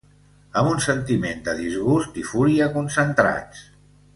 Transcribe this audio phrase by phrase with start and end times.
[0.61, 3.63] Amb un sentiment de disgust i fúria concentrats